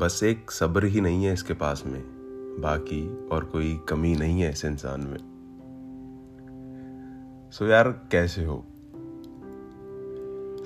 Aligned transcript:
बस 0.00 0.20
एक 0.22 0.50
सब्र 0.50 0.84
ही 0.84 1.00
नहीं 1.00 1.24
है 1.24 1.32
इसके 1.32 1.54
पास 1.54 1.82
में। 1.86 2.02
बाकी 2.60 3.28
और 3.28 3.44
कोई 3.44 3.80
कमी 3.88 4.14
नहीं 4.14 4.40
है 4.40 4.50
इस 4.50 4.64
इंसान 4.64 5.00
में। 5.00 5.18
सो 7.52 7.66
यार, 7.66 7.88
कैसे 8.12 8.44
हो? 8.44 8.56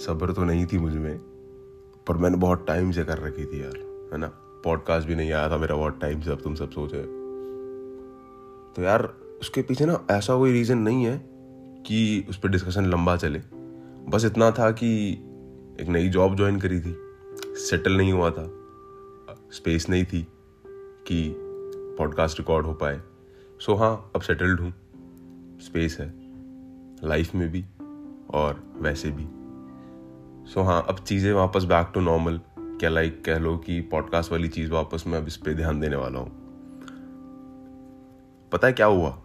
सब्र 0.00 0.32
तो 0.32 0.44
नहीं 0.44 0.66
थी 0.66 0.78
मुझमें, 0.78 1.18
पर 2.06 2.16
मैंने 2.16 2.36
बहुत 2.36 2.66
टाइम 2.66 2.90
से 2.90 3.04
कर 3.04 3.18
रखी 3.18 3.44
थी 3.44 3.62
यार, 3.62 3.76
है 4.12 4.18
ना? 4.18 4.30
पॉडकास्ट 4.64 5.08
भी 5.08 5.14
नहीं 5.14 5.32
आया 5.32 5.50
था 5.50 5.56
मेरा 5.56 5.76
बहुत 5.76 6.00
टाइम 6.00 6.20
से, 6.20 6.30
अब 6.30 6.40
तुम 6.40 6.54
सब 6.54 6.70
सोच 6.70 6.90
रहे 6.94 7.02
तो 8.74 8.82
यार, 8.82 9.14
उसके 9.40 9.62
पीछे 9.62 9.86
ना 9.86 10.06
ऐसा 10.10 10.36
कोई 10.36 10.52
रीज़न 10.52 10.78
नहीं 10.78 11.04
है 11.04 11.18
कि 11.86 12.26
उस 12.30 12.38
पर 12.38 12.48
डिस्कशन 12.48 12.84
लंबा 12.84 13.16
चले। 13.16 13.38
बस 14.08 14.24
इतना 14.24 14.50
था 14.50 14.70
कि 14.70 15.12
एक 15.80 15.86
नई 15.88 16.08
जॉब 16.08 16.36
ज्वाइन 16.36 16.60
करी 16.60 16.80
थी। 16.80 16.96
सेटल 17.56 17.96
नहीं 17.96 18.12
हुआ 18.12 18.30
था। 18.30 18.60
स्पेस 19.54 19.88
नहीं 19.88 20.04
थी 20.04 20.28
कि 21.06 21.34
पॉडकास्ट 21.98 22.38
रिकॉर्ड 22.38 22.66
हो 22.66 22.74
पाए। 22.74 23.00
सो 23.60 23.72
so, 23.72 23.78
हाँ 23.78 24.10
अब 24.16 24.22
सेटल्ड 24.22 24.60
हूँ। 24.60 24.70
स्पेस 25.60 25.96
है। 26.00 26.14
लाइफ 27.08 27.34
में 27.34 27.48
भी 27.48 27.64
और 28.30 28.74
वैसे 28.76 29.10
भी। 29.10 29.26
सो 30.50 30.60
so, 30.60 30.66
हाँ 30.66 30.86
अब 30.88 30.98
चीज़ें 30.98 31.32
वापस 31.32 31.64
बैक 31.64 31.90
टू 31.94 32.00
नॉर्मल 32.00 32.40
क्या 32.58 32.90
लाइक 32.90 33.24
कह 33.24 33.38
लो 33.38 33.56
कि 33.56 33.80
पॉडकास्ट 33.80 34.32
वाली 34.32 34.48
चीज़ 34.48 34.70
वापस 34.70 35.04
मैं 35.06 35.18
अब 35.18 35.26
इस 35.26 35.36
पर 35.36 35.54
ध्यान 35.54 35.80
देने 35.80 35.96
वाला 35.96 36.18
हूँ। 36.18 36.32
पता 38.52 38.66
है 38.66 38.72
क्या 38.72 38.86
हुआ? 38.86 39.22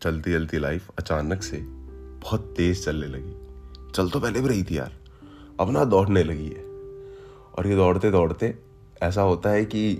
चलती 0.00 0.32
चलती 0.32 0.58
लाइफ 0.58 0.90
अचानक 0.98 1.42
से 1.42 1.56
बहुत 2.18 2.54
तेज 2.56 2.84
चलने 2.84 3.06
लगी। 3.06 3.32
चल 3.92 4.10
तो 4.10 4.20
पहले 4.20 4.40
भी 4.40 4.48
रही 4.48 4.64
थी 4.64 4.78
यार। 4.78 4.92
अब 5.60 5.70
ना 5.70 5.84
दौड़ने 5.84 6.24
लगी 6.24 6.46
है। 6.46 6.65
और 7.58 7.66
ये 7.66 7.76
दौड़ते 7.76 8.10
दौड़ते 8.10 8.58
ऐसा 9.02 9.22
होता 9.22 9.50
है 9.50 9.64
कि 9.64 9.98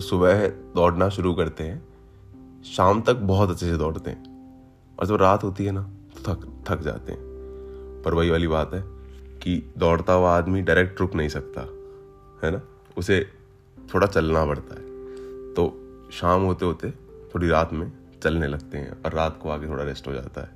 सुबह 0.00 0.48
दौड़ना 0.48 1.08
शुरू 1.08 1.34
करते 1.34 1.64
हैं, 1.64 1.88
शाम 2.64 3.02
तक 3.02 3.14
बहुत 3.14 3.50
अच्छे 3.50 3.66
से 3.66 3.76
दौड़ते 3.76 4.10
हैं। 4.10 4.36
और 4.98 5.06
जब 5.06 5.16
रात 5.16 5.44
होती 5.44 5.64
है 5.64 5.72
ना 5.72 5.82
तो 5.82 6.34
थक 6.34 6.64
थक 6.68 6.80
जाते 6.80 7.12
हैं। 7.12 7.20
पर 8.04 8.14
वही 8.14 8.30
वाली 8.30 8.46
बात 8.46 8.74
है 8.74 8.84
कि 9.38 9.74
दौड़ता 9.78 10.12
हुआ 10.12 10.38
आदमी 10.38 10.62
डायरेक्ट 10.62 11.00
रुक 11.00 11.14
नहीं 11.14 11.28
सकता, 11.28 11.60
है 12.46 12.52
ना? 12.52 12.62
उसे 12.98 13.30
थोड़ा 13.94 14.06
चलना 14.06 14.46
पड़ता 14.46 14.74
है। 14.74 14.80
तो 15.54 15.82
शाम 16.12 16.42
होते 16.42 16.66
होते 16.66 16.90
थोड़ी 17.34 17.48
रात 17.48 17.72
में 17.72 17.92
चलने 18.22 18.46
लगते 18.46 18.78
हैं 18.78 19.02
और 19.02 19.12
रात 19.12 19.38
को 19.42 19.50
आगे 19.50 19.68
थोड़ा 19.68 19.84
रेस्ट 19.84 20.08
हो 20.08 20.12
जाता 20.12 20.40
है। 20.40 20.50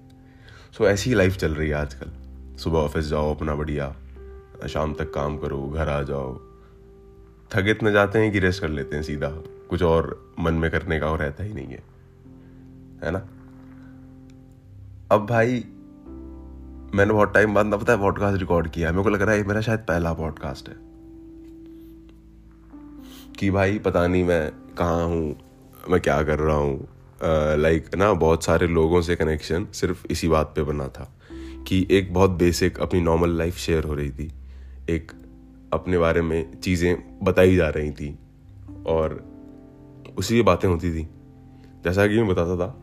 सो 0.78 0.86
ऐसी 0.86 1.10
ही 1.10 1.16
लाइफ 1.16 1.36
चल 1.36 1.54
रही 1.54 1.68
है 1.68 1.74
आजकल। 1.74 2.10
सुबह 2.58 2.78
ऑफ़िस 2.78 3.04
जाओ, 3.04 3.34
अपना 3.34 3.54
बढ़िया 3.54 3.96
शाम 4.68 4.94
तक 4.94 5.14
काम 5.14 5.38
करो, 5.38 5.68
घर 5.68 5.88
आ 5.88 6.02
जाओ। 6.02 6.40
थक 7.54 7.64
इतने 7.66 7.92
जाते 7.92 8.18
हैं 8.18 8.32
कि 8.32 8.38
रेस्ट 8.38 8.60
कर 8.60 8.68
लेते 8.68 8.96
हैं 8.96 9.02
सीधा। 9.02 9.28
कुछ 9.70 9.82
और 9.82 10.34
मन 10.40 10.54
में 10.54 10.70
करने 10.70 11.00
का 11.00 11.06
और 11.06 11.18
रहता 11.18 11.44
ही 11.44 11.54
नहीं 11.54 11.66
है। 11.66 11.82
है 13.04 13.10
ना? 13.10 13.18
अब 15.12 15.26
भाई, 15.26 15.64
मैंने 16.94 17.12
बहुत 17.12 17.34
टाइम 17.34 17.54
बाद 17.54 17.66
ना 17.66 17.76
पता 17.76 17.92
है 17.92 17.98
पॉडकास्ट 17.98 18.40
रिकॉर्ड 18.40 18.70
किया 18.70 18.90
मेरे 18.90 19.02
को 19.02 19.10
लग 19.10 19.22
रहा 19.22 19.34
है 19.34 19.44
मेरा 19.44 19.60
शायद 19.60 19.80
पहला 19.80 20.12
पॉडकास्ट 20.12 20.68
है। 20.68 20.76
कि 23.38 23.50
भाई, 23.50 23.78
पता 23.78 24.06
नहीं 24.06 24.24
मैं 24.24 24.52
कहाँ 24.78 25.06
हूँ, 25.06 25.36
मैं 25.90 26.00
क्या 26.00 26.22
कर 26.22 26.38
रहा 26.38 26.56
हूँ। 26.56 26.88
लाइक 27.56 27.94
ना, 27.94 28.12
बहुत 28.12 28.44
सारे 28.44 28.66
लोगों 28.66 29.02
से 29.02 29.16
कनेक्शन 29.16 29.66
सिर्फ़ 29.72 30.06
इसी 30.10 30.28
बात 30.28 30.52
पे 30.56 30.62
बना 30.62 30.88
था। 30.88 31.16
कि 31.68 31.88
एक 31.90 32.14
बहुत 32.14 32.30
बेसिक 32.30 32.80
अपनी 32.80 33.00
नॉर्मल 33.00 33.30
लाइफ 33.30 33.56
शेयर 33.56 33.84
हो 33.84 33.94
रही 33.94 34.10
थी। 34.10 34.32
एक 34.88 35.12
अपने 35.72 35.98
बारे 35.98 36.22
में 36.22 36.60
चीज़ें 36.60 37.18
बताई 37.22 37.56
जा 37.56 37.68
रही 37.68 37.90
थी 37.92 38.18
और 38.86 39.24
उसी 40.18 40.34
की 40.34 40.42
बातें 40.42 40.68
होती 40.68 40.90
थी। 40.90 41.08
जैसा 41.84 42.06
कि 42.06 42.16
मैं 42.16 42.26
बताता 42.28 42.56
था 42.56 42.74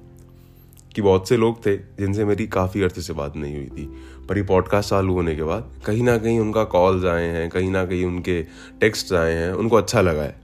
कि 0.96 1.02
बहुत 1.02 1.30
से 1.30 1.38
लोग 1.38 1.66
थे 1.66 1.75
जिनसे 1.78 2.25
मेरी 2.25 2.47
काफ़ी 2.47 2.81
अर्थ 2.81 3.00
से 3.00 3.13
बात 3.13 3.36
नहीं 3.36 3.56
हुई 3.56 3.66
थी, 3.68 3.86
पर 4.28 4.38
ये 4.38 4.44
पॉडकास्ट 4.44 4.90
चालू 4.90 5.13
होने 5.13 5.36
के 5.36 5.44
बाद 5.44 5.72
कहीं 5.86 6.03
ना 6.03 6.18
कहीं 6.18 6.40
उनका 6.40 6.63
कॉल्स 6.63 7.06
आए 7.06 7.28
हैं, 7.28 7.50
कहीं 7.50 7.72
ना 7.72 7.86
कहीं 7.86 8.06
उनके 8.06 8.41
टेक्स्ट 8.80 9.13
आए 9.13 9.34
हैं, 9.34 9.52
उनको 9.52 9.75
अच्छा 9.75 10.02
लगा 10.02 10.24
है। 10.24 10.36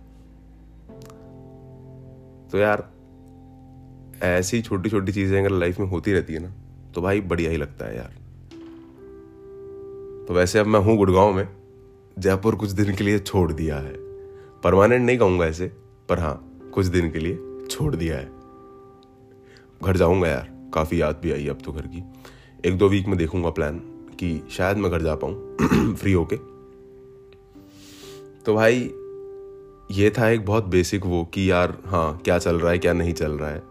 तो 2.51 2.57
यार, 2.57 2.89
ऐसी 4.23 4.61
छोटी 4.61 4.89
छोटी 4.89 5.11
चीज़ें 5.11 5.39
अगर 5.39 5.51
लाइफ 5.51 5.79
में 5.79 5.87
होती 5.87 6.13
रहती 6.13 6.33
है 6.33 6.39
ना 6.39 6.53
तो 6.95 7.01
भाई 7.01 7.21
बढ़िया 7.21 7.51
ही 7.51 7.57
लगता 7.57 7.85
है 7.85 7.95
यार। 7.97 8.22
तो 10.27 10.33
वैसे 10.33 10.59
अब 10.59 10.65
मैं 10.65 10.79
हूँ 10.79 10.97
गुड़गांव 10.97 11.33
में। 11.33 11.47
जयपुर 12.19 12.55
कुछ 12.55 12.69
दिन 12.69 12.95
के 12.95 13.03
लिए 13.03 13.19
छोड़ 13.19 13.51
दिया 13.51 13.77
है। 13.77 13.93
परमानेंट 14.63 15.05
नहीं 15.05 15.17
कहूँगा 15.17 15.45
ऐसे, 15.45 15.71
पर 16.09 16.19
हाँ 16.19 16.61
कुछ 16.73 16.85
दिन 16.85 17.11
के 17.11 17.19
लिए 17.19 17.39
छोड़ 17.71 17.95
दिया 17.95 18.17
है। 18.17 18.31
घर 19.83 19.97
जाऊँगा 19.97 20.27
यार, 20.27 20.71
काफ़ी 20.73 21.01
याद 21.01 21.19
भी 21.23 21.31
आई 21.31 21.47
अब 21.47 21.57
तो 21.65 21.71
घर 21.71 21.81
की। 21.81 22.03
एक 22.65 22.77
दो 22.77 22.89
वीक 22.89 23.07
में 23.07 23.17
देखूँगा 23.17 23.49
प्लान 23.49 23.79
कि 24.19 24.47
शायद 24.51 24.77
मैं 24.77 24.91
घर 24.91 25.01
जा 25.01 25.15
पाऊँ 25.15 25.57
फ्री 25.95 26.13
होके। 26.13 26.35
तो 28.45 28.55
भाई, 28.55 28.93
ये 29.91 30.09
था 30.09 30.29
एक 30.29 30.45
बहुत 30.45 30.65
बेसिक 30.65 31.05
वो 31.05 31.25
कि 31.25 31.51
यार 31.51 31.77
हाँ 31.85 32.17
क्या 32.17 32.39
चल 32.39 32.59
रहा 32.59 32.71
है, 32.71 32.77
क्या 32.77 32.93
नहीं 32.93 33.13
चल 33.13 33.31
रहा 33.31 33.49
है। 33.49 33.63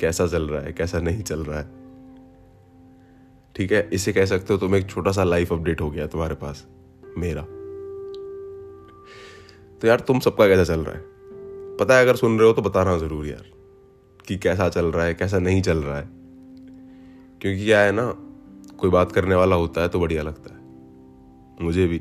कैसा 0.00 0.26
चल 0.26 0.48
रहा 0.48 0.62
है, 0.62 0.72
कैसा 0.72 1.00
नहीं 1.00 1.22
चल 1.22 1.40
रहा 1.40 1.60
है। 1.60 1.83
ठीक 3.56 3.72
है? 3.72 3.90
इसे 3.92 4.12
कह 4.12 4.24
सकते 4.24 4.52
हो 4.54 4.58
तुम 4.58 4.74
एक 4.76 4.86
छोटा 4.86 5.12
सा 5.12 5.24
लाइफ 5.24 5.52
अपडेट 5.52 5.80
हो 5.80 5.90
गया 5.90 6.06
तुम्हारे 6.06 6.34
पास। 6.34 6.66
मेरा। 7.18 7.42
तो 9.78 9.88
यार 9.88 10.00
तुम 10.00 10.20
सबका 10.20 10.46
कैसा 10.48 10.64
चल 10.64 10.80
रहा 10.80 10.94
है? 10.94 11.02
पता 11.76 11.96
है 11.96 12.02
अगर 12.02 12.16
सुन 12.16 12.38
रहे 12.38 12.48
हो 12.48 12.54
तो 12.54 12.62
बताना 12.62 12.98
ज़रूर 12.98 13.26
यार, 13.26 13.44
कि 14.28 14.36
कैसा 14.36 14.68
चल 14.68 14.86
रहा 14.86 15.04
है, 15.06 15.14
कैसा 15.14 15.38
नहीं 15.38 15.62
चल 15.62 15.78
रहा 15.78 15.98
है। 15.98 16.08
क्योंकि 17.40 17.64
क्या 17.64 17.80
है 17.80 17.92
ना, 17.92 18.10
कोई 18.78 18.90
बात 18.90 19.12
करने 19.12 19.34
वाला 19.34 19.56
होता 19.56 19.80
है 19.80 19.88
तो 19.88 20.00
बढ़िया 20.00 20.22
लगता 20.22 20.54
है। 20.54 20.60
मुझे 21.64 21.86
भी। 21.86 22.00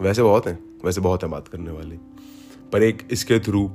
वैसे 0.00 0.22
बहुत 0.22 0.46
है, 0.46 0.58
वैसे 0.84 1.00
बहुत 1.00 1.22
है 1.22 1.28
बात 1.28 1.48
करने 1.48 1.70
वाली। 1.70 1.98
पर 2.72 2.82
एक 2.82 3.08
इसके 3.10 3.38
थ्रू 3.38 3.70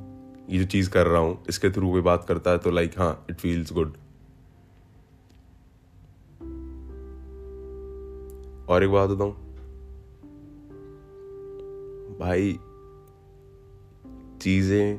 ये 0.50 0.60
जो 0.60 0.66
चीज़ 0.66 0.90
कर 0.90 1.08
रहा 1.08 1.22
हूँ, 1.22 1.44
इसके 1.50 1.70
थ्रू 1.70 1.92
कोई 1.92 2.02
बात 2.02 2.26
करता 2.28 2.52
है 2.52 2.58
तो 2.58 2.72
लाइक 2.72 3.00
हाँ 3.00 3.26
इट 3.30 3.36
फील्स 3.36 3.74
गुड 3.74 3.94
और 8.70 8.84
एक 8.84 8.90
बात 8.90 9.10
बताऊँ? 9.10 9.32
भाई 12.20 12.60
चीज़ें 14.42 14.98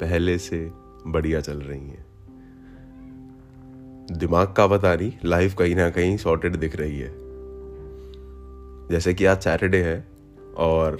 पहले 0.00 0.38
से 0.38 0.70
बढ़िया 1.06 1.40
चल 1.40 1.60
रही 1.60 1.88
हैं। 1.88 2.06
दिमाग 4.18 4.54
का 4.56 4.66
बता 4.66 4.94
नहीं 4.94 5.12
लाइफ 5.24 5.54
कहीं 5.54 5.76
ना 5.76 5.90
कहीं 5.90 6.16
सॉर्टेड 6.16 6.56
दिख 6.56 6.76
रही 6.76 6.98
है। 6.98 7.10
जैसे 8.88 9.14
कि 9.14 9.24
आज 9.24 9.40
सैटरडे 9.40 9.82
है 9.82 10.08
और 10.56 10.94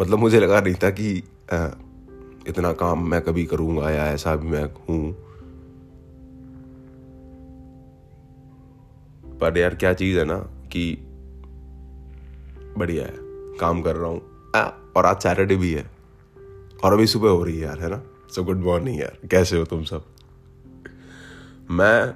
मतलब 0.00 0.18
मुझे 0.18 0.40
लगा 0.40 0.60
नहीं 0.60 0.74
था 0.74 0.90
कि 0.90 1.22
आ, 1.52 1.68
इतना 2.48 2.72
काम 2.72 3.08
मैं 3.08 3.20
कभी 3.20 3.44
करूँगा 3.44 3.90
या 3.90 4.06
ऐसा 4.06 4.36
भी 4.36 4.48
मैं 4.48 4.64
हूँ। 4.64 5.12
पर 9.38 9.58
यार 9.58 9.74
क्या 9.74 9.94
चीज़ 9.94 10.18
है 10.18 10.24
ना 10.24 10.61
कि 10.72 10.96
बढ़िया 12.78 13.04
है, 13.04 13.14
काम 13.58 13.82
कर 13.82 13.96
रहा 13.96 14.10
हूँ। 14.10 14.20
और 14.96 15.06
आज 15.06 15.20
सैटरडे 15.22 15.56
भी 15.56 15.72
है। 15.72 15.90
और 16.84 16.92
अभी 16.92 17.06
सुबह 17.06 17.30
हो 17.30 17.44
रही 17.44 17.58
है 17.58 17.66
यार, 17.66 17.78
है 17.78 17.90
ना? 17.90 18.02
सो 18.30 18.44
गुड 18.44 18.56
मॉर्निंग 18.56 19.00
यार, 19.00 19.28
कैसे 19.30 19.58
हो 19.58 19.64
तुम 19.64 19.84
सब? 19.84 20.04
मैं 21.70 22.14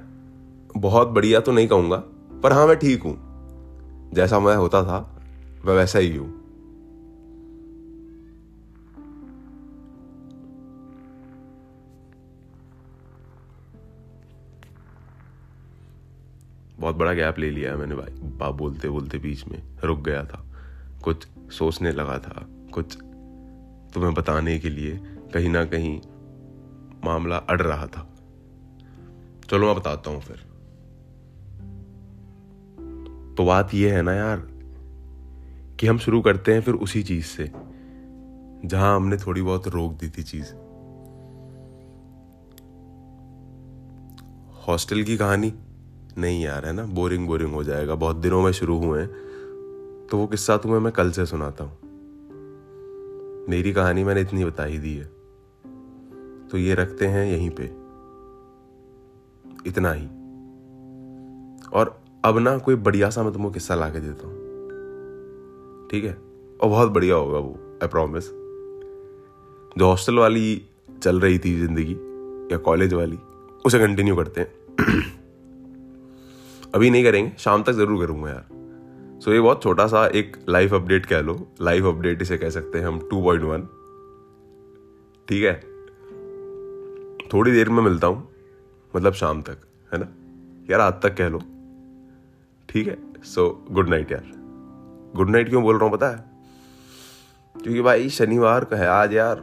बहुत 0.76 1.08
बढ़िया 1.08 1.40
तो 1.40 1.52
नहीं 1.52 1.68
कहूँगा, 1.68 1.96
पर 2.42 2.52
हाँ 2.52 2.66
मैं 2.66 2.76
ठीक 2.76 3.02
हूँ। 3.02 3.16
जैसा 4.14 4.40
मैं 4.40 4.56
होता 4.56 4.82
था, 4.84 5.20
मैं 5.64 5.74
वैसा 5.74 5.98
ही 5.98 6.16
हूँ। 6.16 6.45
बहुत 16.86 16.96
बड़ा 16.96 17.12
गैप 17.12 17.38
ले 17.38 17.50
लिया 17.50 17.70
है 17.70 17.76
मैंने 17.76 17.94
भाई। 17.94 18.12
बाप 18.12 18.54
बोलते 18.54 18.88
बोलते 18.88 19.18
बीच 19.18 19.46
में 19.46 19.62
रुक 19.84 20.00
गया 20.00 20.24
था। 20.24 20.46
कुछ 21.04 21.26
सोचने 21.50 21.92
लगा 21.92 22.18
था। 22.18 22.46
कुछ 22.72 22.98
तुम्हें 23.94 24.14
बताने 24.14 24.58
के 24.58 24.68
लिए 24.68 25.00
कहीं 25.34 25.48
ना 25.48 25.64
कहीं 25.64 26.00
मामला 27.04 27.36
अड़ 27.36 27.62
रहा 27.62 27.86
था। 27.86 28.16
चलो 29.50 29.66
मैं 29.66 29.76
बताता 29.76 30.10
हूँ 30.10 30.20
फिर। 30.20 30.36
तो 33.36 33.44
बात 33.44 33.74
यह 33.74 33.94
है 33.94 34.02
ना 34.02 34.12
यार 34.12 34.38
कि 35.80 35.86
हम 35.86 35.98
शुरू 35.98 36.20
करते 36.20 36.54
हैं 36.54 36.60
फिर 36.60 36.74
उसी 36.74 37.02
चीज़ 37.02 37.24
से, 37.24 37.52
जहाँ 38.68 38.96
हमने 38.96 39.16
थोड़ी 39.16 39.42
बहुत 39.42 39.68
रोक 39.68 39.92
दी 39.92 40.08
थी 40.08 40.22
चीज़। 40.22 40.52
हॉस्टल 44.68 45.02
की 45.02 45.16
कहानी। 45.16 45.54
नहीं 46.18 46.44
यार 46.44 46.66
है 46.66 46.72
ना? 46.72 46.84
बोरिंग 46.84 47.26
बोरिंग 47.26 47.52
हो 47.52 47.64
जाएगा। 47.64 47.94
बहुत 47.94 48.16
दिनों 48.16 48.42
में 48.42 48.52
शुरू 48.52 48.78
हुए 48.78 49.00
हैं। 49.00 49.08
तो 50.10 50.18
वो 50.18 50.26
किस्सा 50.26 50.56
तुम्हें 50.56 50.80
मैं 50.80 50.92
कल 50.92 51.10
से 51.10 51.26
सुनाता 51.26 51.64
हूँ। 51.64 51.78
मेरी 53.48 53.72
कहानी 53.72 54.04
मैंने 54.04 54.20
इतनी 54.20 54.44
बता 54.44 54.64
ही 54.64 54.78
दी 54.78 54.94
है। 54.94 55.04
तो 56.48 56.58
ये 56.58 56.74
रखते 56.74 57.06
हैं 57.06 57.26
यहीं 57.26 57.50
पे। 57.50 57.64
इतना 59.68 59.92
ही। 59.92 60.06
और 61.72 62.00
अब 62.24 62.38
ना 62.38 62.58
कोई 62.58 62.74
बढ़िया 62.74 63.10
सा 63.10 63.22
मैं 63.22 63.32
तुमको 63.32 63.50
किस्सा 63.50 63.74
ला 63.74 63.88
के 63.88 64.00
देता 64.00 64.26
हूँ। 64.26 64.34
ठीक 65.90 66.04
है? 66.04 66.12
और 66.60 66.68
बहुत 66.68 66.90
बढ़िया 66.90 67.14
होगा 67.14 67.38
वो 67.38 67.78
आई 67.82 67.88
प्रॉमिस 67.88 68.24
जो 69.78 69.86
हॉस्टल 69.86 70.18
वाली 70.18 70.62
चल 71.02 71.20
रही 71.20 71.38
थी 71.38 71.60
ज़िंदगी, 71.60 71.92
या 72.52 72.56
कॉलेज 72.58 72.94
वाली, 72.94 73.18
उसे 73.66 73.78
कंटिन्यू 73.78 74.16
करते 74.16 74.40
हैं। 74.40 75.15
अभी 76.76 76.90
नहीं 76.90 77.04
करेंगे 77.04 77.32
शाम 77.38 77.62
तक 77.62 77.72
ज़रूर 77.72 78.04
करूँगा 78.04 78.28
यार। 78.30 78.44
सो 79.20 79.30
so, 79.30 79.34
ये 79.34 79.40
बहुत 79.40 79.62
छोटा 79.62 79.86
सा 79.86 80.06
एक 80.06 80.36
लाइफ 80.48 80.74
अपडेट 80.74 81.06
कह 81.06 81.20
लो। 81.20 81.48
लाइफ 81.62 81.84
अपडेट 81.84 82.22
इसे 82.22 82.38
कह 82.38 82.50
सकते 82.50 82.78
हैं 82.78 82.86
हम 82.86 82.98
टू 83.10 83.22
पॉइंट 83.22 83.42
वन 83.42 83.62
ठीक 85.28 85.44
है? 85.44 85.54
थोड़ी 87.32 87.52
देर 87.52 87.68
में 87.68 87.82
मिलता 87.82 88.06
हूँ 88.06 88.28
मतलब 88.96 89.12
शाम 89.12 89.42
तक 89.42 89.58
है 89.92 89.98
ना? 89.98 90.08
यार 90.70 90.80
आज 90.80 90.92
तक 91.02 91.14
कह 91.14 91.28
लो। 91.28 91.38
ठीक 92.68 92.88
है? 92.88 92.96
सो 93.22 93.64
गुड 93.70 93.88
नाइट 93.88 94.12
यार। 94.12 94.30
गुड 95.16 95.30
नाइट 95.30 95.48
क्यों 95.48 95.62
बोल 95.62 95.78
रहा 95.78 95.84
हूँ 95.84 95.92
पता 95.92 96.10
है? 96.10 96.24
क्योंकि 97.62 97.82
भाई 97.82 98.08
शनिवार 98.08 98.64
का 98.64 98.76
है 98.76 98.88
आज 98.88 99.14
यार। 99.14 99.42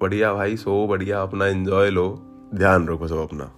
बढ़िया 0.00 0.34
भाई 0.34 0.56
सो 0.56 0.86
बढ़िया 0.86 1.22
अपना 1.22 1.46
एंजॉय 1.46 1.90
लो। 1.90 2.08
ध्यान 2.54 2.88
रखो 2.88 3.08
सब 3.08 3.16
अपना। 3.16 3.52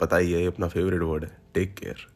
पता 0.00 0.16
ही 0.16 0.32
है 0.32 0.40
ये 0.40 0.46
अपना 0.46 0.68
फेवरेट 0.68 1.02
वर्ड 1.02 1.24
है। 1.24 1.45
Take 1.56 1.80
care. 1.80 2.15